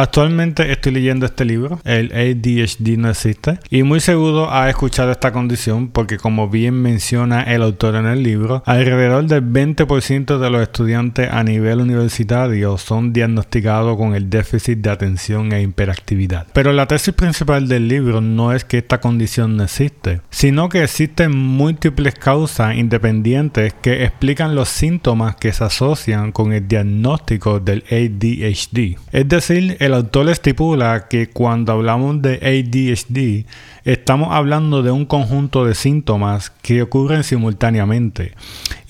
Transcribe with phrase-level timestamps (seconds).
[0.00, 5.30] Actualmente estoy leyendo este libro, el ADHD no existe, y muy seguro ha escuchado esta
[5.30, 10.62] condición porque como bien menciona el autor en el libro, alrededor del 20% de los
[10.62, 16.46] estudiantes a nivel universitario son diagnosticados con el déficit de atención e hiperactividad.
[16.54, 20.82] Pero la tesis principal del libro no es que esta condición no existe, sino que
[20.82, 27.84] existen múltiples causas independientes que explican los síntomas que se asocian con el diagnóstico del
[27.90, 28.96] ADHD.
[29.12, 33.46] Es decir, el autor estipula que cuando hablamos de ADHD,
[33.84, 38.34] estamos hablando de un conjunto de síntomas que ocurren simultáneamente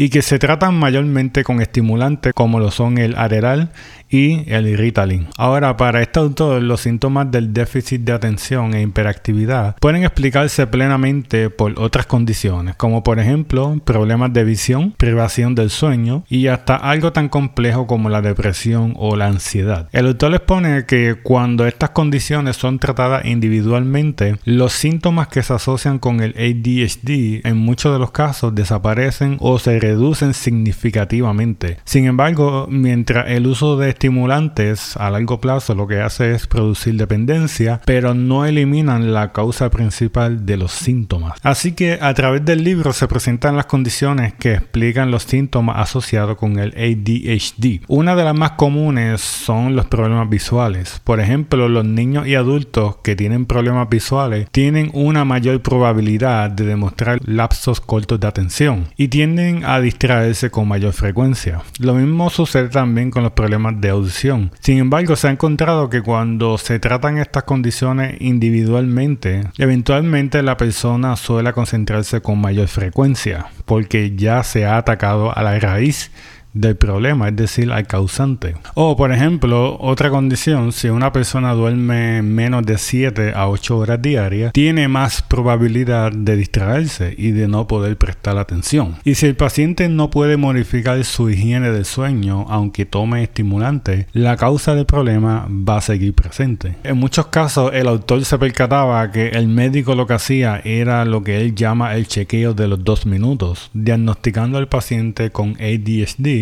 [0.00, 3.70] y que se tratan mayormente con estimulantes como lo son el Aderal
[4.08, 5.28] y el Ritalin.
[5.36, 11.50] Ahora, para este autor, los síntomas del déficit de atención e hiperactividad pueden explicarse plenamente
[11.50, 17.12] por otras condiciones, como por ejemplo problemas de visión, privación del sueño y hasta algo
[17.12, 19.90] tan complejo como la depresión o la ansiedad.
[19.92, 25.98] El autor expone que cuando estas condiciones son tratadas individualmente, los síntomas que se asocian
[25.98, 31.78] con el ADHD en muchos de los casos desaparecen o se reducen significativamente.
[31.84, 36.94] Sin embargo, mientras el uso de estimulantes a largo plazo lo que hace es producir
[36.94, 41.38] dependencia, pero no eliminan la causa principal de los síntomas.
[41.42, 46.36] Así que a través del libro se presentan las condiciones que explican los síntomas asociados
[46.36, 47.82] con el ADHD.
[47.88, 51.00] Una de las más comunes son los problemas visuales.
[51.02, 56.64] Por ejemplo, los niños y adultos que tienen problemas visuales tienen una mayor probabilidad de
[56.64, 61.62] demostrar lapsos cortos de atención y tienden a distraerse con mayor frecuencia.
[61.78, 64.52] Lo mismo sucede también con los problemas de audición.
[64.60, 71.16] Sin embargo, se ha encontrado que cuando se tratan estas condiciones individualmente, eventualmente la persona
[71.16, 76.10] suele concentrarse con mayor frecuencia, porque ya se ha atacado a la raíz
[76.52, 78.54] del problema, es decir, al causante.
[78.74, 84.02] O, por ejemplo, otra condición, si una persona duerme menos de 7 a 8 horas
[84.02, 88.96] diarias, tiene más probabilidad de distraerse y de no poder prestar atención.
[89.04, 94.36] Y si el paciente no puede modificar su higiene del sueño, aunque tome estimulantes, la
[94.36, 96.76] causa del problema va a seguir presente.
[96.84, 101.22] En muchos casos, el autor se percataba que el médico lo que hacía era lo
[101.22, 106.39] que él llama el chequeo de los dos minutos, diagnosticando al paciente con ADHD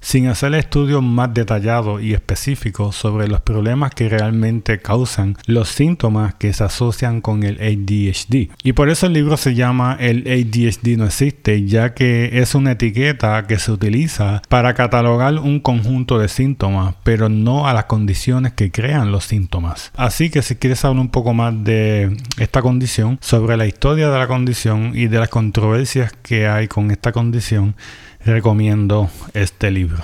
[0.00, 6.34] sin hacer estudios más detallados y específicos sobre los problemas que realmente causan los síntomas
[6.34, 8.50] que se asocian con el ADHD.
[8.64, 12.72] Y por eso el libro se llama El ADHD no existe, ya que es una
[12.72, 18.54] etiqueta que se utiliza para catalogar un conjunto de síntomas, pero no a las condiciones
[18.54, 19.92] que crean los síntomas.
[19.94, 24.18] Así que si quieres saber un poco más de esta condición, sobre la historia de
[24.18, 27.74] la condición y de las controversias que hay con esta condición,
[28.24, 30.02] recomiendo este libro.